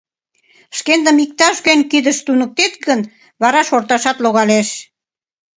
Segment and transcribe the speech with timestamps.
[0.77, 3.01] Шкендым иктаж-кӧн кидыш туныктет гын,
[3.41, 4.69] вара шорташат логалеш…